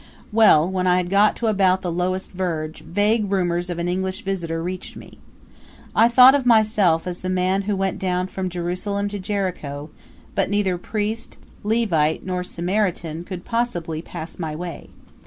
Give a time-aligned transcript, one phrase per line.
[0.31, 4.23] Well, when I had got to about the lowest verge, vague rumors of an English
[4.23, 5.19] visitor reached me.
[5.95, 9.91] I thought of myself as the man who went down from Jerusalem to Jericho;
[10.33, 14.89] but neither priest, Levite, nor Samaritan could possibly pass my way.